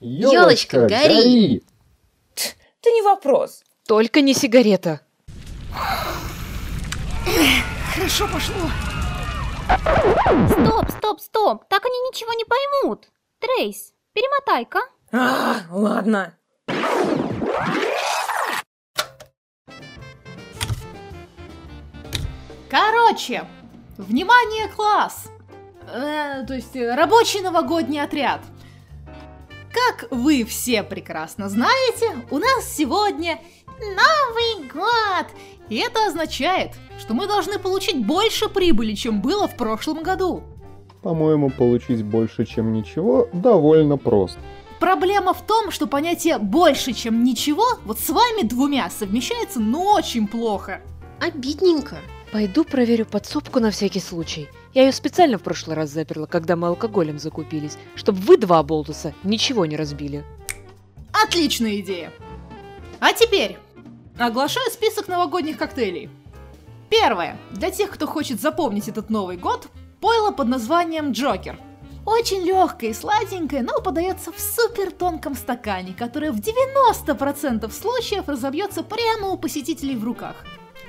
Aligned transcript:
Ёлочка, 0.00 0.86
гори! 0.88 1.62
Ты 2.34 2.90
не 2.90 3.02
вопрос. 3.02 3.62
Только 3.86 4.22
не 4.22 4.32
сигарета. 4.32 5.00
Хорошо 7.94 8.26
пошло. 8.28 8.54
Стоп, 10.48 10.90
стоп, 10.90 11.20
стоп. 11.20 11.68
Так 11.68 11.84
они 11.84 11.98
ничего 12.08 12.32
не 12.32 12.44
поймут. 12.44 13.08
Трейс, 13.40 13.92
перемотай-ка. 14.14 14.80
А, 15.12 15.62
ладно. 15.70 16.34
Короче, 22.70 23.44
внимание, 23.98 24.68
класс! 24.68 25.28
Э, 25.92 26.44
то 26.46 26.54
есть 26.54 26.76
э, 26.76 26.94
рабочий 26.94 27.40
новогодний 27.40 28.00
отряд. 28.00 28.40
Как 29.88 30.10
вы 30.10 30.44
все 30.44 30.82
прекрасно 30.82 31.48
знаете, 31.48 32.10
у 32.30 32.38
нас 32.38 32.74
сегодня 32.76 33.38
Новый 33.78 34.68
год! 34.68 35.26
И 35.68 35.76
это 35.76 36.06
означает, 36.06 36.72
что 36.98 37.14
мы 37.14 37.26
должны 37.26 37.58
получить 37.58 38.04
больше 38.04 38.48
прибыли, 38.48 38.94
чем 38.94 39.22
было 39.22 39.46
в 39.48 39.56
прошлом 39.56 40.02
году. 40.02 40.42
По-моему, 41.02 41.50
получить 41.50 42.02
больше, 42.04 42.44
чем 42.44 42.72
ничего, 42.72 43.28
довольно 43.32 43.96
просто. 43.96 44.38
Проблема 44.80 45.32
в 45.32 45.42
том, 45.46 45.70
что 45.70 45.86
понятие 45.86 46.38
«больше, 46.38 46.92
чем 46.92 47.22
ничего» 47.22 47.64
вот 47.84 47.98
с 48.00 48.10
вами 48.10 48.42
двумя 48.42 48.90
совмещается, 48.90 49.60
ну 49.60 49.84
очень 49.84 50.26
плохо. 50.26 50.80
Обидненько. 51.20 51.98
Пойду 52.32 52.64
проверю 52.64 53.06
подсобку 53.06 53.58
на 53.58 53.72
всякий 53.72 53.98
случай. 53.98 54.48
Я 54.72 54.84
ее 54.84 54.92
специально 54.92 55.36
в 55.36 55.42
прошлый 55.42 55.74
раз 55.74 55.90
заперла, 55.90 56.26
когда 56.26 56.54
мы 56.54 56.68
алкоголем 56.68 57.18
закупились, 57.18 57.76
чтобы 57.96 58.20
вы 58.20 58.36
два 58.36 58.62
болтуса 58.62 59.14
ничего 59.24 59.66
не 59.66 59.76
разбили. 59.76 60.24
Отличная 61.12 61.80
идея. 61.80 62.12
А 63.00 63.12
теперь 63.12 63.58
оглашаю 64.16 64.70
список 64.70 65.08
новогодних 65.08 65.58
коктейлей. 65.58 66.08
Первое. 66.88 67.36
Для 67.50 67.72
тех, 67.72 67.90
кто 67.90 68.06
хочет 68.06 68.40
запомнить 68.40 68.86
этот 68.86 69.10
Новый 69.10 69.36
год, 69.36 69.66
пойло 70.00 70.30
под 70.30 70.46
названием 70.46 71.10
Джокер. 71.10 71.58
Очень 72.06 72.42
легкое 72.42 72.90
и 72.90 72.94
сладенькое, 72.94 73.62
но 73.62 73.80
подается 73.80 74.30
в 74.32 74.38
супер 74.38 74.92
тонком 74.92 75.34
стакане, 75.34 75.94
которое 75.98 76.30
в 76.30 76.38
90% 76.38 77.70
случаев 77.72 78.28
разобьется 78.28 78.82
прямо 78.84 79.28
у 79.28 79.36
посетителей 79.36 79.96
в 79.96 80.04
руках. 80.04 80.36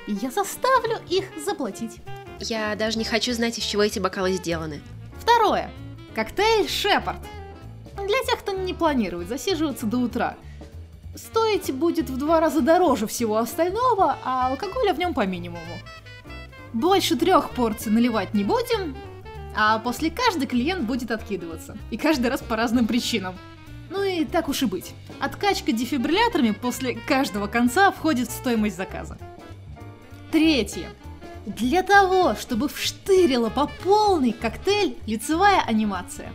И 0.07 0.13
я 0.13 0.31
заставлю 0.31 0.99
их 1.09 1.25
заплатить. 1.43 1.97
Я 2.39 2.75
даже 2.75 2.97
не 2.97 3.05
хочу 3.05 3.33
знать, 3.33 3.57
из 3.57 3.63
чего 3.63 3.83
эти 3.83 3.99
бокалы 3.99 4.33
сделаны. 4.33 4.81
Второе. 5.19 5.71
Коктейль 6.15 6.67
Шепард. 6.67 7.19
Для 7.95 8.23
тех, 8.25 8.39
кто 8.39 8.51
не 8.51 8.73
планирует 8.73 9.29
засиживаться 9.29 9.85
до 9.85 9.97
утра. 9.97 10.35
Стоить 11.15 11.71
будет 11.73 12.09
в 12.09 12.17
два 12.17 12.39
раза 12.39 12.61
дороже 12.61 13.05
всего 13.05 13.37
остального, 13.37 14.17
а 14.23 14.47
алкоголя 14.47 14.93
в 14.93 14.99
нем 14.99 15.13
по 15.13 15.25
минимуму. 15.25 15.77
Больше 16.73 17.17
трех 17.17 17.51
порций 17.51 17.91
наливать 17.91 18.33
не 18.33 18.43
будем, 18.43 18.95
а 19.55 19.77
после 19.79 20.09
каждый 20.09 20.47
клиент 20.47 20.83
будет 20.83 21.11
откидываться. 21.11 21.77
И 21.91 21.97
каждый 21.97 22.27
раз 22.27 22.41
по 22.41 22.55
разным 22.55 22.87
причинам. 22.87 23.35
Ну 23.89 24.03
и 24.03 24.23
так 24.23 24.47
уж 24.47 24.63
и 24.63 24.65
быть. 24.65 24.93
Откачка 25.19 25.73
дефибрилляторами 25.73 26.51
после 26.51 26.95
каждого 26.95 27.47
конца 27.47 27.91
входит 27.91 28.29
в 28.29 28.31
стоимость 28.31 28.77
заказа. 28.77 29.17
Третье. 30.31 30.89
Для 31.45 31.83
того, 31.83 32.35
чтобы 32.35 32.69
вштырила 32.69 33.49
по 33.49 33.67
полной 33.83 34.31
коктейль 34.31 34.95
лицевая 35.05 35.61
анимация. 35.61 36.31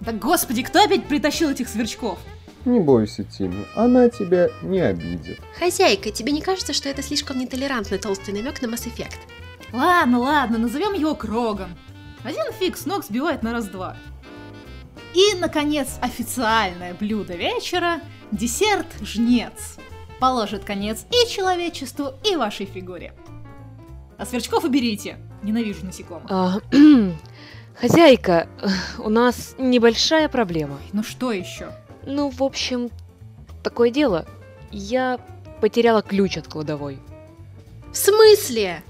Да 0.00 0.12
господи, 0.12 0.62
кто 0.62 0.82
опять 0.82 1.06
притащил 1.06 1.48
этих 1.48 1.68
сверчков? 1.68 2.18
Не 2.64 2.80
бойся, 2.80 3.24
Тимми, 3.24 3.64
она 3.74 4.08
тебя 4.08 4.48
не 4.62 4.80
обидит. 4.80 5.40
Хозяйка, 5.58 6.10
тебе 6.10 6.32
не 6.32 6.42
кажется, 6.42 6.72
что 6.72 6.88
это 6.88 7.02
слишком 7.02 7.38
нетолерантный 7.38 7.98
толстый 7.98 8.34
намек 8.34 8.60
на 8.62 8.66
Mass 8.66 8.86
Effect? 8.86 9.18
Ладно, 9.72 10.18
ладно, 10.18 10.58
назовем 10.58 10.92
его 10.92 11.14
Крогом. 11.14 11.76
Один 12.24 12.52
фиг 12.58 12.76
с 12.76 12.84
ног 12.84 13.04
сбивает 13.04 13.42
на 13.42 13.52
раз-два. 13.52 13.96
И, 15.14 15.36
наконец, 15.38 15.98
официальное 16.02 16.94
блюдо 16.94 17.34
вечера– 17.34 18.00
десерт 18.32 18.86
«Жнец». 19.00 19.76
Положит 20.18 20.64
конец 20.64 21.04
и 21.10 21.28
человечеству, 21.28 22.14
и 22.24 22.36
вашей 22.36 22.66
фигуре. 22.66 23.12
А 24.18 24.26
сверчков 24.26 24.64
уберите. 24.64 25.18
Ненавижу 25.42 25.84
насекомых. 25.84 26.30
А, 26.30 26.60
хозяйка, 27.80 28.48
у 28.98 29.08
нас 29.08 29.54
небольшая 29.58 30.28
проблема. 30.28 30.78
Ну 30.92 31.02
что 31.02 31.32
еще? 31.32 31.72
Ну, 32.06 32.30
в 32.30 32.42
общем, 32.42 32.90
такое 33.62 33.90
дело. 33.90 34.26
Я 34.70 35.18
потеряла 35.60 36.02
ключ 36.02 36.36
от 36.36 36.46
кладовой. 36.46 36.98
В 37.92 37.96
смысле? 37.96 38.82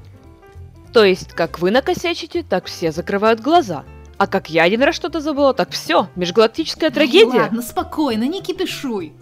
То 0.93 1.05
есть, 1.05 1.33
как 1.33 1.59
вы 1.59 1.71
накосячите, 1.71 2.43
так 2.43 2.67
все 2.67 2.93
закрывают 2.93 3.41
глаза. 3.41 3.85
А 4.19 4.27
как 4.27 4.51
я 4.51 4.63
один 4.65 4.83
раз 4.83 4.95
что-то 4.95 5.21
забыла, 5.21 5.55
так 5.55 5.71
все, 5.71 6.09
межгалактическая 6.15 6.91
трагедия. 6.91 7.41
Ладно, 7.41 7.63
спокойно, 7.63 8.25
не 8.25 8.43
кипишуй. 8.43 9.15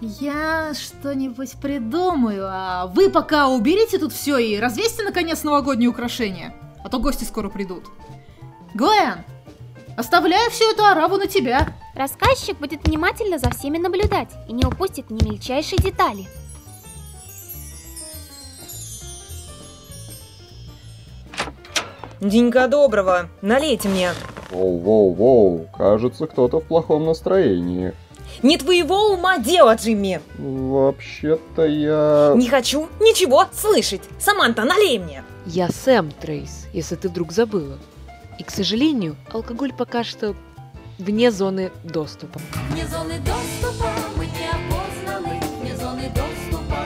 Я 0.00 0.72
что-нибудь 0.74 1.52
придумаю, 1.52 2.46
а 2.50 2.86
вы 2.86 3.08
пока 3.08 3.48
уберите 3.48 3.98
тут 3.98 4.12
все 4.12 4.36
и 4.36 4.58
развесьте 4.58 5.02
наконец 5.02 5.42
новогодние 5.42 5.88
украшения, 5.88 6.54
а 6.84 6.90
то 6.90 6.98
гости 6.98 7.24
скоро 7.24 7.48
придут. 7.48 7.84
Гвен, 8.74 9.24
оставляю 9.96 10.50
всю 10.50 10.70
эту 10.70 10.84
араву 10.84 11.16
на 11.16 11.26
тебя. 11.26 11.74
Рассказчик 11.94 12.58
будет 12.58 12.86
внимательно 12.86 13.38
за 13.38 13.48
всеми 13.50 13.78
наблюдать 13.78 14.28
и 14.48 14.52
не 14.52 14.66
упустит 14.66 15.10
ни 15.10 15.24
мельчайшей 15.24 15.78
детали. 15.78 16.26
Денька 22.20 22.68
доброго, 22.68 23.30
налейте 23.40 23.88
мне. 23.88 24.10
Воу-воу-воу, 24.50 25.68
кажется, 25.74 26.26
кто-то 26.26 26.60
в 26.60 26.64
плохом 26.64 27.06
настроении. 27.06 27.94
Не 28.42 28.58
твоего 28.58 29.12
ума 29.12 29.38
дело, 29.38 29.74
Джимми. 29.74 30.20
Вообще-то 30.38 31.66
я... 31.66 32.32
Не 32.36 32.48
хочу 32.48 32.88
ничего 33.00 33.44
слышать. 33.52 34.02
Саманта, 34.18 34.64
налей 34.64 34.98
мне. 34.98 35.24
Я 35.46 35.68
Сэм 35.68 36.10
Трейс, 36.10 36.66
если 36.72 36.96
ты 36.96 37.08
вдруг 37.08 37.32
забыла. 37.32 37.78
И, 38.38 38.44
к 38.44 38.50
сожалению, 38.50 39.16
алкоголь 39.32 39.72
пока 39.72 40.04
что 40.04 40.34
вне 40.98 41.30
зоны 41.30 41.70
доступа. 41.84 42.40
Вне 42.70 42.86
зоны 42.86 43.14
доступа 43.20 43.90
мы 44.16 44.26
не 44.26 44.48
опознаны, 44.48 45.40
вне 45.60 45.76
зоны 45.76 46.10
доступа. 46.14 46.76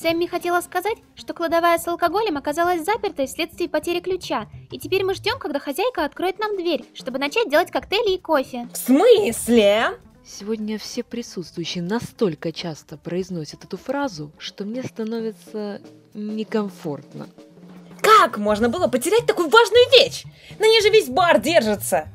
Сэмми 0.00 0.26
хотела 0.26 0.62
сказать, 0.62 0.96
что 1.14 1.34
кладовая 1.34 1.78
с 1.78 1.86
алкоголем 1.86 2.38
оказалась 2.38 2.84
запертой 2.84 3.26
вследствие 3.26 3.68
потери 3.68 4.00
ключа, 4.00 4.46
и 4.70 4.78
теперь 4.78 5.04
мы 5.04 5.14
ждем, 5.14 5.38
когда 5.38 5.58
хозяйка 5.58 6.04
откроет 6.04 6.38
нам 6.38 6.56
дверь, 6.56 6.86
чтобы 6.94 7.18
начать 7.18 7.50
делать 7.50 7.70
коктейли 7.70 8.14
и 8.14 8.18
кофе. 8.18 8.66
В 8.72 8.76
смысле? 8.78 9.98
Сегодня 10.38 10.78
все 10.78 11.02
присутствующие 11.02 11.82
настолько 11.82 12.52
часто 12.52 12.96
произносят 12.96 13.64
эту 13.64 13.76
фразу, 13.76 14.30
что 14.38 14.64
мне 14.64 14.82
становится 14.84 15.80
некомфортно. 16.14 17.28
Как 18.00 18.38
можно 18.38 18.68
было 18.68 18.86
потерять 18.86 19.26
такую 19.26 19.48
важную 19.48 19.84
вещь? 19.98 20.24
На 20.60 20.68
ней 20.68 20.80
же 20.82 20.90
весь 20.90 21.08
бар 21.08 21.40
держится. 21.40 22.06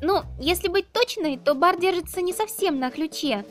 Ну, 0.00 0.22
если 0.40 0.68
быть 0.68 0.90
точной, 0.90 1.36
то 1.36 1.54
бар 1.54 1.78
держится 1.78 2.22
не 2.22 2.32
совсем 2.32 2.78
на 2.78 2.90
ключе, 2.90 3.44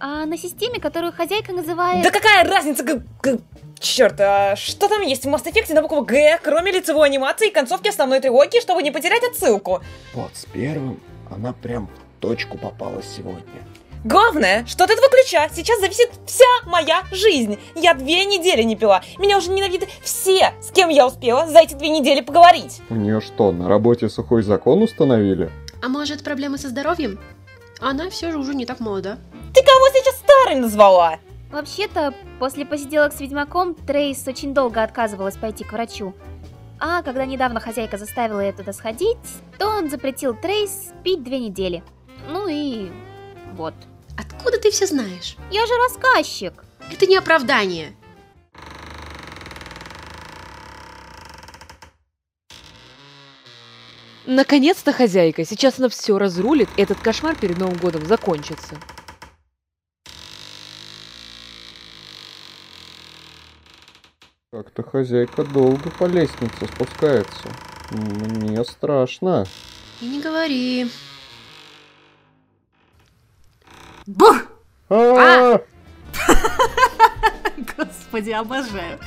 а 0.00 0.26
на 0.26 0.36
системе, 0.36 0.80
которую 0.80 1.12
хозяйка 1.12 1.52
называет... 1.52 2.02
Да 2.02 2.10
какая 2.10 2.42
разница, 2.44 2.82
г- 2.82 3.04
г- 3.22 3.38
Черт, 3.78 4.20
а 4.20 4.56
что 4.56 4.88
там 4.88 5.02
есть 5.02 5.24
в 5.24 5.28
Mass 5.28 5.44
Effect 5.44 5.72
на 5.72 5.82
букву 5.82 6.00
Г, 6.02 6.40
кроме 6.42 6.72
лицевой 6.72 7.06
анимации 7.06 7.48
и 7.48 7.52
концовки 7.52 7.88
основной 7.88 8.18
трилогии, 8.18 8.60
чтобы 8.60 8.82
не 8.82 8.90
потерять 8.90 9.22
отсылку? 9.22 9.80
Вот 10.14 10.30
с 10.34 10.44
первым 10.46 11.00
она 11.30 11.52
прям 11.52 11.88
точку 12.24 12.56
попалась 12.56 13.06
сегодня. 13.06 13.60
Главное, 14.02 14.64
что 14.66 14.84
от 14.84 14.90
этого 14.90 15.08
ключа 15.08 15.48
сейчас 15.52 15.80
зависит 15.80 16.10
вся 16.26 16.44
моя 16.66 17.02
жизнь. 17.12 17.58
Я 17.74 17.92
две 17.92 18.24
недели 18.24 18.62
не 18.62 18.76
пила. 18.76 19.02
Меня 19.18 19.38
уже 19.38 19.50
ненавидят 19.50 19.90
все, 20.02 20.54
с 20.62 20.70
кем 20.70 20.88
я 20.88 21.06
успела 21.06 21.46
за 21.46 21.60
эти 21.60 21.74
две 21.74 21.90
недели 21.90 22.22
поговорить. 22.22 22.80
У 22.88 22.94
нее 22.94 23.20
что, 23.20 23.52
на 23.52 23.68
работе 23.68 24.08
сухой 24.08 24.42
закон 24.42 24.82
установили? 24.82 25.50
А 25.82 25.88
может, 25.88 26.24
проблемы 26.24 26.56
со 26.56 26.68
здоровьем? 26.68 27.20
Она 27.80 28.08
все 28.08 28.30
же 28.30 28.38
уже 28.38 28.54
не 28.54 28.64
так 28.64 28.80
молода. 28.80 29.18
Ты 29.54 29.62
кого 29.62 29.88
сейчас 29.92 30.16
старой 30.16 30.60
назвала? 30.60 31.18
Вообще-то, 31.52 32.14
после 32.38 32.64
посиделок 32.64 33.12
с 33.12 33.20
ведьмаком, 33.20 33.74
Трейс 33.74 34.26
очень 34.26 34.54
долго 34.54 34.82
отказывалась 34.82 35.36
пойти 35.36 35.62
к 35.64 35.72
врачу. 35.72 36.14
А 36.80 37.02
когда 37.02 37.24
недавно 37.26 37.60
хозяйка 37.60 37.96
заставила 37.96 38.40
ее 38.40 38.52
туда 38.52 38.72
сходить, 38.72 39.18
то 39.58 39.68
он 39.68 39.88
запретил 39.88 40.34
Трейс 40.34 40.92
пить 41.02 41.22
две 41.22 41.38
недели. 41.38 41.82
Ну 42.28 42.48
и 42.48 42.90
вот. 43.52 43.74
Откуда 44.16 44.58
ты 44.58 44.70
все 44.70 44.86
знаешь? 44.86 45.36
Я 45.50 45.66
же 45.66 45.72
рассказчик. 45.76 46.64
Это 46.90 47.06
не 47.06 47.16
оправдание. 47.16 47.94
Наконец-то 54.26 54.92
хозяйка. 54.92 55.44
Сейчас 55.44 55.78
она 55.78 55.88
все 55.88 56.18
разрулит, 56.18 56.68
и 56.76 56.82
этот 56.82 56.98
кошмар 56.98 57.36
перед 57.36 57.58
Новым 57.58 57.76
годом 57.76 58.06
закончится. 58.06 58.76
Как-то 64.50 64.82
хозяйка 64.82 65.44
долго 65.44 65.90
по 65.90 66.04
лестнице 66.04 66.66
спускается. 66.66 67.48
Мне 67.90 68.64
страшно. 68.64 69.46
И 70.00 70.06
не 70.06 70.22
говори. 70.22 70.88
Бух! 74.06 74.36
А! 74.90 75.60
Господи, 77.76 78.30
обожаю. 78.30 78.98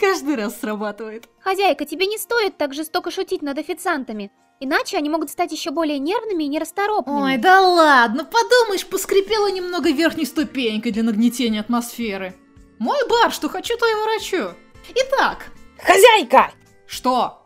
Каждый 0.00 0.36
раз 0.36 0.58
срабатывает. 0.60 1.28
Хозяйка, 1.40 1.84
тебе 1.84 2.06
не 2.06 2.18
стоит 2.18 2.56
так 2.56 2.74
жестоко 2.74 3.10
шутить 3.10 3.42
над 3.42 3.58
официантами. 3.58 4.32
Иначе 4.58 4.96
они 4.96 5.10
могут 5.10 5.30
стать 5.30 5.52
еще 5.52 5.70
более 5.70 5.98
нервными 5.98 6.44
и 6.44 6.48
нерасторопными. 6.48 7.32
Ой, 7.32 7.36
да 7.36 7.60
ладно, 7.60 8.24
подумаешь, 8.24 8.86
поскрипела 8.86 9.50
немного 9.50 9.90
верхней 9.90 10.24
ступенькой 10.24 10.92
для 10.92 11.02
нагнетения 11.02 11.60
атмосферы. 11.60 12.34
Мой 12.78 12.98
бар, 13.08 13.30
что 13.32 13.48
хочу, 13.50 13.76
то 13.76 13.86
и 13.86 13.94
ворочу. 13.94 14.56
Итак, 14.94 15.46
Хозяйка! 15.78 16.52
что? 16.86 17.44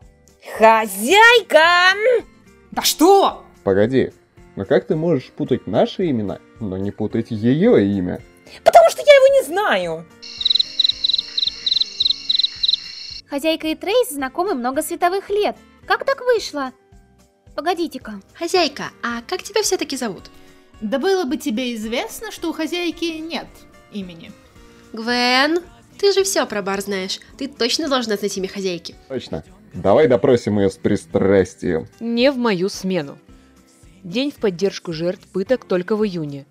Хозяйка! 0.57 1.95
Да 2.71 2.83
что? 2.83 3.45
Погоди, 3.65 4.13
но 4.55 4.65
как 4.65 4.87
ты 4.87 4.95
можешь 4.95 5.31
путать 5.31 5.67
наши 5.67 6.09
имена, 6.11 6.39
но 6.61 6.77
не 6.77 6.91
путать 6.91 7.31
ее 7.31 7.85
имя? 7.97 8.21
Потому 8.65 8.91
что 8.91 9.03
я 9.03 9.15
его 9.15 9.27
не 9.35 9.47
знаю. 9.47 10.07
Хозяйка 13.29 13.69
и 13.69 13.75
Трейс 13.75 14.11
знакомы 14.11 14.55
много 14.55 14.83
световых 14.83 15.31
лет. 15.31 15.57
Как 15.87 16.05
так 16.05 16.21
вышло? 16.21 16.73
Погодите-ка. 17.55 18.21
Хозяйка, 18.35 18.91
а 19.03 19.23
как 19.23 19.43
тебя 19.43 19.63
все-таки 19.63 19.97
зовут? 19.97 20.31
Да 20.81 20.99
было 20.99 21.25
бы 21.25 21.37
тебе 21.37 21.75
известно, 21.75 22.33
что 22.33 22.51
у 22.51 22.53
хозяйки 22.53 23.05
нет 23.05 23.47
имени. 23.93 24.33
Гвен, 24.93 25.61
ты 25.99 26.13
же 26.13 26.25
все 26.25 26.47
про 26.47 26.63
бар 26.63 26.81
знаешь. 26.81 27.21
Ты 27.39 27.49
точно 27.49 27.89
должна 27.89 28.17
знать 28.17 28.37
имя 28.37 28.49
хозяйки. 28.49 28.95
Точно. 29.09 29.45
Давай 29.75 30.09
допросим 30.09 30.59
ее 30.59 30.71
с 30.71 30.77
пристрастием. 30.77 31.87
Не 32.01 32.33
в 32.33 32.37
мою 32.37 32.69
смену. 32.69 33.19
День 34.03 34.33
в 34.33 34.37
поддержку 34.37 34.93
жертв 34.93 35.27
пыток 35.29 35.65
только 35.67 35.95
в 35.95 36.05
июне. 36.05 36.47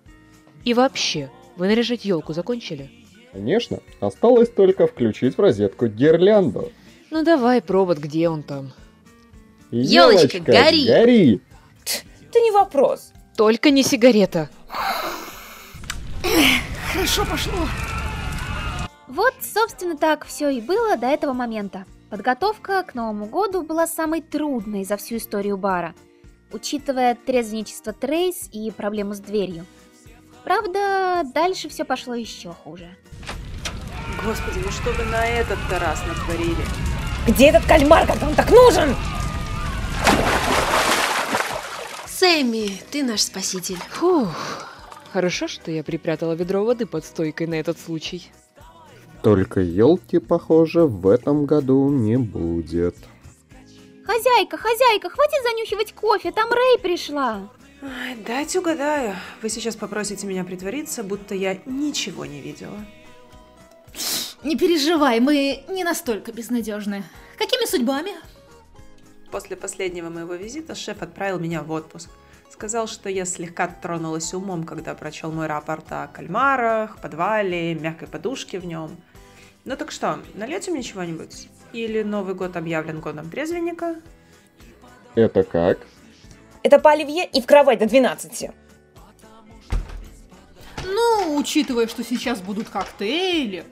И 0.64 0.74
вообще, 0.74 1.30
вы 1.56 1.68
наряжать 1.68 2.04
елку 2.04 2.32
закончили? 2.32 2.90
Конечно, 3.32 3.80
осталось 4.00 4.50
только 4.50 4.86
включить 4.86 5.36
в 5.36 5.40
розетку 5.40 5.86
гирлянду. 5.86 6.72
Ну 7.10 7.22
давай, 7.24 7.62
провод, 7.62 7.98
где 7.98 8.28
он 8.28 8.42
там? 8.42 8.72
Ёлочка, 9.70 10.38
Ёлочка, 10.38 10.40
гори! 10.40 10.86
Гори! 10.86 11.40
Это 12.28 12.40
не 12.40 12.50
вопрос. 12.50 13.12
Только 13.36 13.70
не 13.70 13.82
сигарета. 13.82 14.50
Хорошо 16.92 17.24
пошло. 17.24 17.66
Вот, 19.06 19.34
собственно, 19.40 19.96
так 19.96 20.24
все 20.24 20.50
и 20.50 20.60
было 20.60 20.96
до 20.96 21.06
этого 21.06 21.32
момента. 21.32 21.84
Подготовка 22.10 22.82
к 22.82 22.94
Новому 22.94 23.26
году 23.26 23.62
была 23.62 23.86
самой 23.86 24.20
трудной 24.20 24.84
за 24.84 24.96
всю 24.96 25.16
историю 25.16 25.56
бара, 25.56 25.94
учитывая 26.52 27.14
трезвенничество 27.14 27.92
Трейс 27.92 28.48
и 28.52 28.70
проблему 28.70 29.14
с 29.14 29.20
дверью. 29.20 29.66
Правда, 30.50 31.22
дальше 31.32 31.68
все 31.68 31.84
пошло 31.84 32.12
еще 32.12 32.52
хуже. 32.64 32.88
Господи, 34.24 34.58
ну 34.64 34.68
что 34.72 34.90
вы 34.90 35.04
на 35.04 35.24
этот-то 35.24 35.78
раз 35.78 36.02
натворили? 36.04 36.64
Где 37.28 37.50
этот 37.50 37.64
кальмар, 37.66 38.04
когда 38.04 38.26
он 38.26 38.34
так 38.34 38.50
нужен? 38.50 38.96
Сэмми, 42.04 42.80
ты 42.90 43.04
наш 43.04 43.20
спаситель. 43.20 43.78
Фух. 43.90 44.34
Хорошо, 45.12 45.46
что 45.46 45.70
я 45.70 45.84
припрятала 45.84 46.32
ведро 46.32 46.64
воды 46.64 46.84
под 46.84 47.04
стойкой 47.04 47.46
на 47.46 47.54
этот 47.54 47.78
случай. 47.78 48.28
Только 49.22 49.60
елки, 49.60 50.18
похоже, 50.18 50.84
в 50.84 51.06
этом 51.06 51.46
году 51.46 51.88
не 51.90 52.16
будет. 52.16 52.96
Хозяйка, 54.04 54.56
хозяйка, 54.56 55.10
хватит 55.10 55.44
занюхивать 55.44 55.92
кофе, 55.92 56.32
там 56.32 56.50
Рэй 56.50 56.80
пришла. 56.82 57.48
Ай, 57.82 58.14
дайте 58.14 58.58
угадаю. 58.58 59.16
Вы 59.40 59.48
сейчас 59.48 59.74
попросите 59.74 60.26
меня 60.26 60.44
притвориться, 60.44 61.02
будто 61.02 61.34
я 61.34 61.58
ничего 61.64 62.26
не 62.26 62.40
видела. 62.42 62.76
Не 64.42 64.56
переживай, 64.56 65.20
мы 65.20 65.64
не 65.68 65.82
настолько 65.82 66.30
безнадежны. 66.32 67.04
Какими 67.38 67.64
судьбами? 67.66 68.12
После 69.30 69.56
последнего 69.56 70.10
моего 70.10 70.34
визита 70.34 70.74
шеф 70.74 71.00
отправил 71.00 71.38
меня 71.38 71.62
в 71.62 71.70
отпуск. 71.70 72.10
Сказал, 72.50 72.86
что 72.86 73.08
я 73.08 73.24
слегка 73.24 73.68
тронулась 73.68 74.34
умом, 74.34 74.64
когда 74.64 74.94
прочел 74.94 75.32
мой 75.32 75.46
рапорт 75.46 75.86
о 75.90 76.08
кальмарах, 76.08 77.00
подвале, 77.00 77.74
мягкой 77.74 78.08
подушке 78.08 78.58
в 78.58 78.66
нем. 78.66 78.90
Ну 79.64 79.76
так 79.76 79.90
что, 79.90 80.18
нальете 80.34 80.70
мне 80.70 80.82
чего-нибудь? 80.82 81.48
Или 81.72 82.02
Новый 82.02 82.34
год 82.34 82.56
объявлен 82.56 83.00
годом 83.00 83.30
трезвенника? 83.30 83.96
Это 85.14 85.44
как? 85.44 85.78
Это 86.62 86.78
по 86.78 86.90
оливье 86.90 87.26
и 87.26 87.40
в 87.40 87.46
кровать 87.46 87.78
до 87.78 87.86
12. 87.86 88.50
Ну, 90.84 91.36
учитывая, 91.36 91.86
что 91.86 92.04
сейчас 92.04 92.40
будут 92.40 92.68
коктейли, 92.68 93.64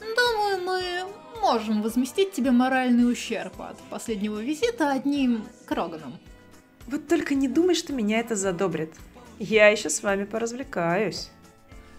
думаю, 0.00 0.64
мы 0.64 1.04
можем 1.40 1.82
возместить 1.82 2.32
тебе 2.32 2.50
моральный 2.50 3.10
ущерб 3.10 3.60
от 3.60 3.78
последнего 3.90 4.40
визита 4.40 4.92
одним 4.92 5.46
Кроганом. 5.66 6.18
Вот 6.86 7.08
только 7.08 7.34
не 7.34 7.48
думай, 7.48 7.74
что 7.74 7.92
меня 7.92 8.20
это 8.20 8.36
задобрит. 8.36 8.92
Я 9.38 9.68
еще 9.68 9.88
с 9.88 10.02
вами 10.02 10.24
поразвлекаюсь. 10.24 11.30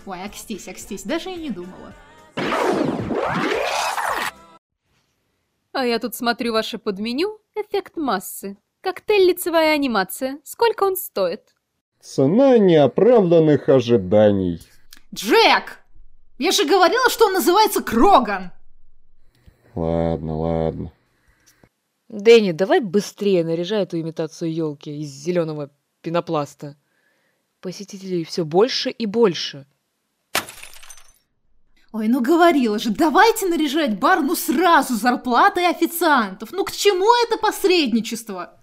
Ой, 0.05 0.23
акстись, 0.23 0.67
акстись, 0.67 1.03
даже 1.03 1.31
и 1.31 1.35
не 1.35 1.49
думала. 1.49 1.93
А 5.71 5.85
я 5.85 5.99
тут 5.99 6.15
смотрю 6.15 6.53
ваше 6.53 6.77
подменю. 6.77 7.39
Эффект 7.55 7.97
массы. 7.97 8.57
Коктейль 8.85 9.29
лицевая 9.29 9.73
анимация. 9.73 10.39
Сколько 10.43 10.83
он 10.83 10.95
стоит? 10.95 11.55
Цена 11.99 12.59
неоправданных 12.59 13.67
ожиданий. 13.67 14.61
Джек! 15.11 15.79
Я 16.37 16.51
же 16.51 16.65
говорила, 16.65 17.09
что 17.09 17.25
он 17.25 17.33
называется 17.33 17.81
Кроган! 17.81 18.51
Ладно, 19.73 20.37
ладно. 20.37 20.93
Дэнни, 22.09 22.51
давай 22.51 22.79
быстрее 22.79 23.43
наряжай 23.43 23.81
эту 23.81 23.99
имитацию 23.99 24.53
елки 24.53 24.95
из 25.01 25.09
зеленого 25.09 25.71
пенопласта. 26.01 26.77
Посетителей 27.61 28.23
все 28.23 28.45
больше 28.45 28.91
и 28.91 29.07
больше. 29.07 29.65
Ой, 31.91 32.07
ну 32.07 32.21
говорила 32.21 32.77
же, 32.77 32.91
давайте 32.91 33.47
наряжать 33.47 33.97
бар 33.97 34.21
ну 34.21 34.35
сразу 34.35 34.93
зарплатой 34.93 35.67
официантов. 35.69 36.51
Ну 36.51 36.63
к 36.63 36.71
чему 36.71 37.07
это 37.25 37.39
посредничество? 37.39 38.59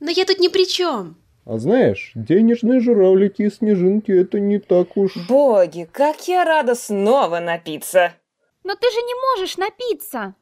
Но 0.00 0.10
я 0.10 0.24
тут 0.24 0.38
ни 0.38 0.48
при 0.48 0.66
чем. 0.66 1.16
А 1.44 1.58
знаешь, 1.58 2.12
денежные 2.14 2.80
журавлики 2.80 3.42
и 3.42 3.50
снежинки 3.50 4.12
это 4.12 4.40
не 4.40 4.58
так 4.58 4.96
уж... 4.96 5.16
Боги, 5.28 5.88
как 5.90 6.28
я 6.28 6.44
рада 6.44 6.74
снова 6.74 7.40
напиться. 7.40 8.14
Но 8.64 8.74
ты 8.74 8.90
же 8.90 8.98
не 8.98 9.14
можешь 9.14 9.56
напиться. 9.56 10.34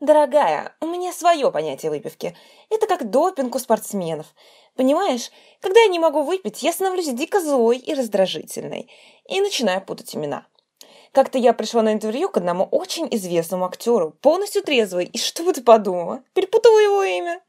Дорогая, 0.00 0.74
у 0.80 0.86
меня 0.86 1.12
свое 1.12 1.52
понятие 1.52 1.90
выпивки. 1.90 2.36
Это 2.70 2.88
как 2.88 3.08
допинг 3.08 3.54
у 3.54 3.58
спортсменов. 3.60 4.34
Понимаешь, 4.74 5.30
когда 5.60 5.80
я 5.80 5.86
не 5.86 6.00
могу 6.00 6.24
выпить, 6.24 6.62
я 6.62 6.72
становлюсь 6.72 7.12
дико 7.12 7.40
злой 7.40 7.78
и 7.78 7.94
раздражительной. 7.94 8.90
И 9.28 9.40
начинаю 9.40 9.80
путать 9.80 10.16
имена. 10.16 10.46
Как-то 11.12 11.36
я 11.36 11.52
пришла 11.52 11.82
на 11.82 11.92
интервью 11.92 12.30
к 12.30 12.38
одному 12.38 12.64
очень 12.64 13.06
известному 13.10 13.66
актеру, 13.66 14.16
полностью 14.22 14.62
трезвой, 14.62 15.04
и 15.04 15.18
что 15.18 15.44
бы 15.44 15.52
ты 15.52 15.62
подумала? 15.62 16.22
Перепутала 16.32 16.78
его 16.78 17.02
имя. 17.02 17.40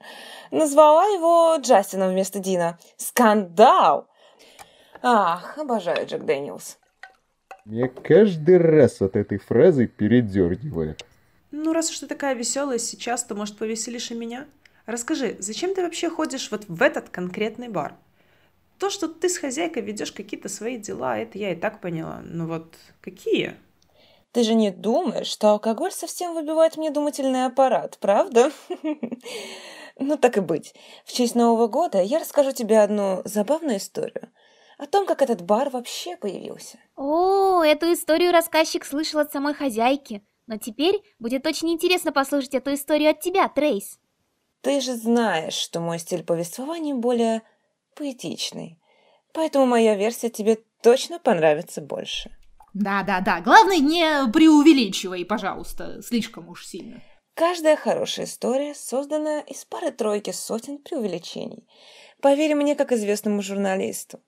Назвала 0.51 1.05
его 1.05 1.55
Джастином 1.59 2.11
вместо 2.11 2.39
Дина. 2.39 2.77
Скандал! 2.97 4.09
Ах, 5.01 5.57
обожаю 5.57 6.05
Джек 6.05 6.23
Дэниелс. 6.23 6.77
Мне 7.63 7.87
каждый 7.87 8.57
раз 8.57 9.01
от 9.01 9.15
этой 9.15 9.37
фразы 9.37 9.87
передергивает. 9.87 11.05
Ну, 11.51 11.71
раз 11.71 11.89
уж 11.89 11.99
ты 11.99 12.07
такая 12.07 12.35
веселая 12.35 12.79
сейчас, 12.79 13.23
то, 13.23 13.33
может, 13.33 13.57
повеселишь 13.57 14.11
и 14.11 14.15
меня? 14.15 14.45
Расскажи, 14.85 15.37
зачем 15.39 15.73
ты 15.73 15.83
вообще 15.83 16.09
ходишь 16.09 16.51
вот 16.51 16.65
в 16.67 16.81
этот 16.81 17.09
конкретный 17.09 17.69
бар? 17.69 17.95
То, 18.79 18.89
что 18.89 19.07
ты 19.07 19.29
с 19.29 19.37
хозяйкой 19.37 19.83
ведешь 19.83 20.11
какие-то 20.11 20.49
свои 20.49 20.77
дела, 20.77 21.17
это 21.17 21.37
я 21.37 21.51
и 21.51 21.55
так 21.55 21.81
поняла. 21.81 22.21
Но 22.23 22.47
вот 22.47 22.75
какие? 23.01 23.55
Ты 24.31 24.43
же 24.43 24.55
не 24.55 24.71
думаешь, 24.71 25.27
что 25.27 25.49
алкоголь 25.49 25.91
совсем 25.91 26.33
выбивает 26.33 26.75
мне 26.75 26.91
думательный 26.91 27.45
аппарат, 27.45 27.97
правда? 27.99 28.51
Ну, 29.99 30.17
так 30.17 30.37
и 30.37 30.41
быть. 30.41 30.73
В 31.05 31.13
честь 31.13 31.35
Нового 31.35 31.67
года 31.67 32.01
я 32.01 32.17
расскажу 32.17 32.51
тебе 32.51 32.79
одну 32.79 33.21
забавную 33.25 33.77
историю 33.77 34.31
о 34.79 34.87
том, 34.87 35.05
как 35.05 35.21
этот 35.21 35.43
бар 35.43 35.69
вообще 35.69 36.17
появился. 36.17 36.79
О, 36.95 37.61
эту 37.61 37.93
историю 37.93 38.31
рассказчик 38.31 38.85
слышал 38.85 39.19
от 39.19 39.31
самой 39.31 39.53
хозяйки. 39.53 40.25
Но 40.47 40.57
теперь 40.57 41.01
будет 41.19 41.45
очень 41.47 41.69
интересно 41.69 42.11
послушать 42.11 42.53
эту 42.53 42.73
историю 42.73 43.11
от 43.11 43.21
тебя, 43.21 43.47
Трейс. 43.47 43.99
Ты 44.61 44.81
же 44.81 44.95
знаешь, 44.95 45.53
что 45.53 45.79
мой 45.79 45.99
стиль 45.99 46.23
повествования 46.23 46.95
более 46.95 47.43
поэтичный. 47.95 48.79
Поэтому 49.33 49.65
моя 49.65 49.95
версия 49.95 50.29
тебе 50.29 50.59
точно 50.81 51.19
понравится 51.19 51.81
больше. 51.81 52.31
Да-да-да, 52.73 53.41
главное 53.41 53.77
не 53.77 54.31
преувеличивай, 54.31 55.25
пожалуйста, 55.25 56.01
слишком 56.01 56.49
уж 56.49 56.65
сильно. 56.65 57.01
Каждая 57.35 57.75
хорошая 57.75 58.25
история 58.25 58.75
создана 58.75 59.39
из 59.41 59.65
пары-тройки 59.65 60.31
сотен 60.31 60.77
преувеличений. 60.77 61.67
Поверь 62.21 62.55
мне, 62.55 62.75
как 62.75 62.91
известному 62.91 63.41
журналисту. 63.41 64.19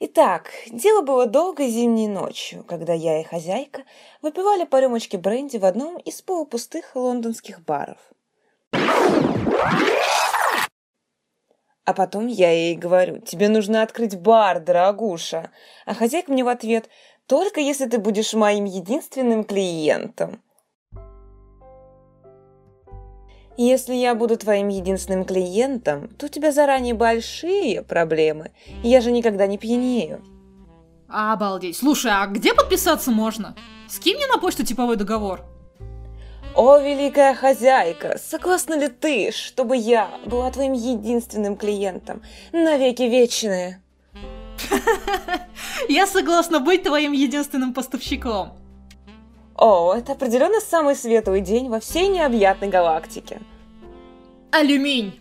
Итак, 0.00 0.50
дело 0.68 1.02
было 1.02 1.26
долгой 1.26 1.68
зимней 1.68 2.08
ночью, 2.08 2.64
когда 2.64 2.92
я 2.92 3.20
и 3.20 3.24
хозяйка 3.24 3.84
выпивали 4.22 4.64
по 4.64 4.80
рюмочке 4.80 5.16
бренди 5.16 5.56
в 5.56 5.64
одном 5.64 5.96
из 5.98 6.20
полупустых 6.22 6.96
лондонских 6.96 7.64
баров. 7.64 7.98
А 11.84 11.92
потом 11.92 12.26
я 12.26 12.50
ей 12.50 12.76
говорю, 12.76 13.18
тебе 13.18 13.48
нужно 13.48 13.82
открыть 13.82 14.18
бар, 14.18 14.60
дорогуша. 14.60 15.50
А 15.84 15.94
хозяйка 15.94 16.32
мне 16.32 16.42
в 16.42 16.48
ответ, 16.48 16.88
только 17.26 17.60
если 17.60 17.86
ты 17.86 17.98
будешь 17.98 18.32
моим 18.32 18.64
единственным 18.64 19.44
клиентом. 19.44 20.40
Если 23.56 23.94
я 23.94 24.14
буду 24.14 24.36
твоим 24.36 24.68
единственным 24.68 25.24
клиентом, 25.24 26.08
то 26.08 26.26
у 26.26 26.28
тебя 26.28 26.50
заранее 26.52 26.94
большие 26.94 27.82
проблемы. 27.82 28.50
Я 28.82 29.00
же 29.00 29.12
никогда 29.12 29.46
не 29.46 29.58
пьянею. 29.58 30.24
Обалдеть. 31.08 31.76
Слушай, 31.76 32.12
а 32.12 32.26
где 32.26 32.54
подписаться 32.54 33.10
можно? 33.12 33.54
Скинь 33.88 34.16
мне 34.16 34.26
на 34.26 34.38
почту 34.38 34.64
типовой 34.64 34.96
договор. 34.96 35.44
О, 36.54 36.78
великая 36.78 37.34
хозяйка, 37.34 38.16
согласна 38.16 38.74
ли 38.78 38.86
ты, 38.86 39.32
чтобы 39.32 39.76
я 39.76 40.08
была 40.24 40.52
твоим 40.52 40.72
единственным 40.72 41.56
клиентом 41.56 42.22
навеки 42.52 43.02
вечные? 43.02 43.82
Я 45.88 46.06
согласна 46.06 46.60
быть 46.60 46.84
твоим 46.84 47.10
единственным 47.10 47.74
поставщиком. 47.74 48.56
О, 49.56 49.94
это 49.94 50.12
определенно 50.12 50.60
самый 50.60 50.94
светлый 50.94 51.40
день 51.40 51.68
во 51.68 51.80
всей 51.80 52.06
необъятной 52.06 52.68
галактике. 52.68 53.40
Алюминь. 54.52 55.20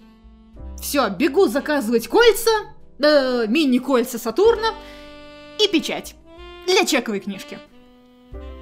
Все, 0.79 1.09
бегу 1.09 1.47
заказывать 1.47 2.07
кольца, 2.07 2.51
э, 2.99 3.47
мини-кольца 3.47 4.19
Сатурна 4.19 4.75
и 5.59 5.67
печать 5.67 6.15
для 6.67 6.85
чековой 6.85 7.19
книжки. 7.19 7.57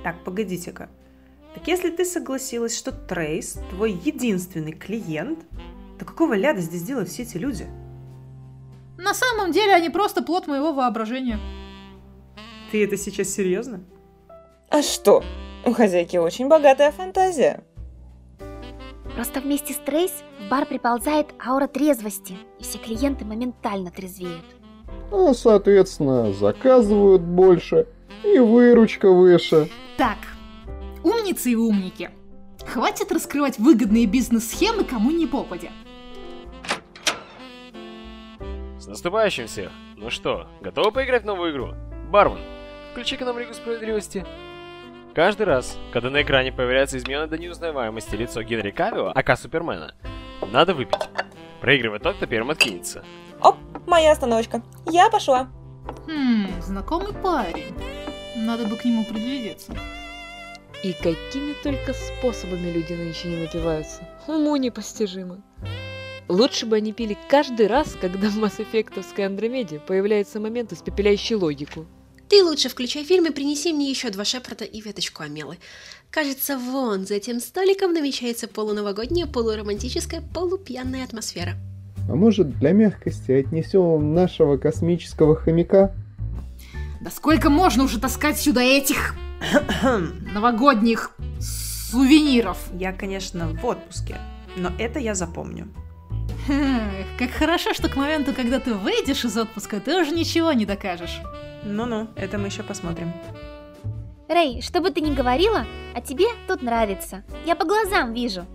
Так, 0.04 0.24
погодите-ка. 0.24 0.90
Так 1.54 1.68
если 1.68 1.90
ты 1.90 2.06
согласилась, 2.06 2.78
что 2.78 2.92
Трейс 2.92 3.60
твой 3.70 3.92
единственный 3.92 4.72
клиент, 4.72 5.40
то 6.00 6.06
какого 6.06 6.34
ляда 6.34 6.62
здесь 6.62 6.84
делают 6.84 7.10
все 7.10 7.24
эти 7.24 7.38
люди? 7.38 7.68
На 8.98 9.14
самом 9.14 9.52
деле 9.52 9.74
они 9.74 9.90
просто 9.90 10.22
плод 10.22 10.48
моего 10.48 10.74
воображения. 10.74 11.40
Ты 12.72 12.84
это 12.84 12.98
сейчас 12.98 13.30
серьезно? 13.30 13.82
А 14.70 14.82
что? 14.82 15.24
У 15.66 15.74
хозяйки 15.74 16.18
очень 16.18 16.48
богатая 16.48 16.92
фантазия. 16.92 17.64
Просто 19.16 19.42
вместе 19.42 19.74
с 19.74 19.78
Трейс 19.78 20.12
в 20.40 20.50
бар 20.50 20.66
приползает 20.66 21.28
аура 21.46 21.68
трезвости, 21.68 22.38
и 22.60 22.64
все 22.64 22.78
клиенты 22.78 23.26
моментально 23.26 23.92
трезвеют. 23.92 24.46
А, 25.12 25.34
соответственно, 25.34 26.32
заказывают 26.32 27.22
больше, 27.22 27.88
и 28.24 28.40
выручка 28.40 29.12
выше. 29.12 29.70
Так, 29.98 30.18
умницы 31.04 31.52
и 31.52 31.56
умники. 31.56 32.12
Хватит 32.66 33.12
раскрывать 33.12 33.58
выгодные 33.58 34.06
бизнес-схемы 34.06 34.84
кому 34.84 35.12
ни 35.12 35.26
попадя. 35.26 35.72
С 38.80 38.88
наступающим 38.88 39.48
всех! 39.48 39.72
Ну 39.96 40.10
что, 40.10 40.48
готовы 40.62 40.92
поиграть 40.92 41.24
в 41.24 41.26
новую 41.26 41.52
игру? 41.52 41.74
Бармен, 42.10 42.42
включи-ка 42.92 43.26
нам 43.26 43.38
Лигу 43.38 43.54
Справедливости. 43.54 44.26
Каждый 45.14 45.44
раз, 45.46 45.78
когда 45.92 46.10
на 46.10 46.22
экране 46.22 46.52
появляется 46.52 46.98
измена 46.98 47.28
до 47.28 47.38
неузнаваемости 47.38 48.16
лицо 48.16 48.42
Генри 48.42 48.72
Кавио, 48.72 49.12
ака 49.14 49.36
Супермена, 49.36 49.94
надо 50.52 50.74
выпить. 50.74 51.10
Проигрывает 51.60 52.02
тот, 52.02 52.16
кто 52.16 52.26
первым 52.26 52.52
откинется. 52.52 53.04
Оп, 53.42 53.58
моя 53.86 54.12
остановочка. 54.14 54.62
Я 54.90 55.10
пошла. 55.10 55.50
Хм, 56.08 56.48
знакомый 56.62 57.14
парень. 57.14 57.76
Надо 58.38 58.66
бы 58.66 58.78
к 58.78 58.86
нему 58.86 59.06
приглядеться. 59.06 59.74
И 60.84 60.94
какими 60.94 61.54
только 61.64 61.94
способами 61.94 62.72
люди 62.72 62.94
нынче 62.94 63.28
не 63.28 63.36
напиваются. 63.38 64.02
Уму 64.28 64.56
непостижимо. 64.56 65.44
Лучше 66.28 66.66
бы 66.66 66.78
они 66.78 66.92
пили 66.92 67.18
каждый 67.30 67.68
раз, 67.68 67.96
когда 68.00 68.30
в 68.30 68.38
Mass 68.40 68.58
Effect'овской 68.58 69.26
Андромеде 69.26 69.80
появляется 69.80 70.40
момент, 70.40 70.74
испепеляющий 70.74 71.36
логику. 71.36 71.86
Ты 72.30 72.44
лучше 72.44 72.70
включай 72.70 73.04
фильм 73.04 73.26
и 73.26 73.32
принеси 73.32 73.74
мне 73.74 73.90
еще 73.90 74.10
два 74.10 74.24
шепарда 74.24 74.64
и 74.64 74.80
веточку 74.80 75.24
амелы. 75.24 75.58
Кажется, 76.10 76.58
вон 76.58 77.06
за 77.06 77.16
этим 77.16 77.42
столиком 77.42 77.94
намечается 77.94 78.48
полуновогодняя, 78.48 79.28
полуромантическая, 79.28 80.24
полупьяная 80.34 81.04
атмосфера. 81.04 81.56
А 82.10 82.16
может, 82.16 82.58
для 82.58 82.72
мягкости 82.72 83.32
отнесем 83.32 84.14
нашего 84.14 84.58
космического 84.58 85.36
хомяка? 85.36 85.94
Да 87.02 87.12
сколько 87.12 87.50
можно 87.50 87.84
уже 87.84 88.00
таскать 88.00 88.40
сюда 88.40 88.64
этих 88.64 89.16
новогодних 90.34 91.12
сувениров? 91.40 92.58
Я, 92.74 92.94
конечно, 92.94 93.48
в 93.50 93.66
отпуске, 93.66 94.18
но 94.56 94.72
это 94.80 95.00
я 95.00 95.16
запомню. 95.16 95.68
Эх, 96.48 97.06
Как 97.20 97.32
хорошо, 97.32 97.74
что 97.74 97.88
к 97.88 97.96
моменту, 97.96 98.34
когда 98.34 98.60
ты 98.60 98.74
выйдешь 98.74 99.26
из 99.26 99.38
отпуска, 99.38 99.80
ты 99.80 100.02
уже 100.02 100.12
ничего 100.12 100.54
не 100.54 100.66
докажешь. 100.66 101.22
Ну-ну, 101.64 102.08
это 102.16 102.38
мы 102.38 102.48
еще 102.48 102.64
посмотрим. 102.64 103.14
Рэй, 104.28 104.62
что 104.62 104.80
бы 104.80 104.92
ты 104.92 105.02
ни 105.02 105.14
говорила, 105.14 105.66
а 105.94 106.02
тебе 106.02 106.26
тут 106.48 106.62
нравится. 106.62 107.24
Я 107.46 107.56
по 107.56 107.66
глазам 107.66 108.14
вижу. 108.14 108.46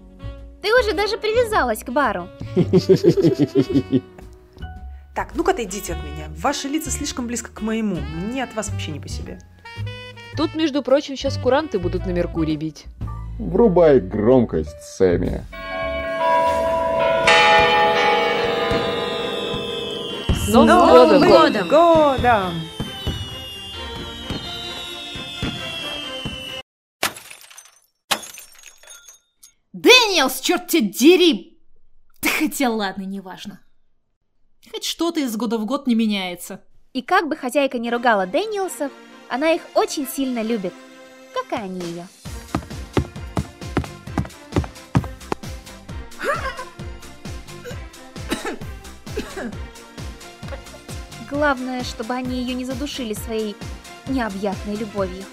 Ты 0.63 0.69
уже 0.81 0.95
даже 0.95 1.19
привязалась 1.19 1.85
к 1.85 1.91
бару. 1.91 2.29
Так, 5.15 5.35
ну-ка 5.35 5.53
отойдите 5.53 5.95
от 5.95 6.03
меня. 6.05 6.27
Ваши 6.37 6.69
лица 6.69 6.91
слишком 6.91 7.27
близко 7.27 7.51
к 7.51 7.63
моему. 7.63 7.97
Мне 7.97 8.43
от 8.43 8.55
вас 8.55 8.69
вообще 8.71 8.91
не 8.91 9.01
по 9.01 9.09
себе. 9.09 9.39
Тут, 10.37 10.55
между 10.55 10.83
прочим, 10.83 11.17
сейчас 11.17 11.39
куранты 11.39 11.79
будут 11.79 12.05
на 12.05 12.11
Меркурий 12.11 12.57
бить. 12.57 12.85
Врубай 13.39 14.01
громкость, 14.01 14.83
Сэмми. 14.83 15.43
С 20.29 20.53
Новым 20.53 21.21
годом! 21.21 21.69
годом! 21.69 21.69
годом! 21.69 22.53
Дэниелс, 29.73 30.41
черт 30.41 30.69
тебя 30.69 30.89
дери! 30.89 31.59
Да 32.23 32.29
хотя 32.29 32.69
ладно, 32.71 33.03
неважно. 33.03 33.61
Хоть 34.71 34.85
что-то 34.85 35.21
из 35.21 35.35
года 35.37 35.59
в 35.59 35.65
год 35.65 35.87
не 35.87 35.95
меняется. 35.95 36.63
И 36.93 37.03
как 37.03 37.29
бы 37.29 37.37
хозяйка 37.37 37.79
не 37.79 37.91
ругала 37.91 38.27
Дэниелсов, 38.27 38.93
она 39.29 39.53
их 39.53 39.63
очень 39.75 40.07
сильно 40.07 40.43
любит. 40.43 40.73
Как 41.35 41.53
и 41.59 41.63
они 41.63 41.81
ее. 41.81 42.07
Главное, 51.31 51.85
чтобы 51.85 52.15
они 52.15 52.41
ее 52.41 52.55
не 52.55 52.65
задушили 52.65 53.13
своей 53.13 53.57
необъятной 54.09 54.77
любовью. 54.77 55.25